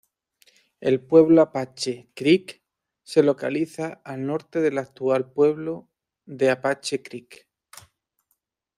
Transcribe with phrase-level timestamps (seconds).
[0.79, 2.63] El Pueblo Apache Creek
[3.03, 5.91] se localiza al norte del actual pueblo
[6.25, 7.47] de Apache Creek.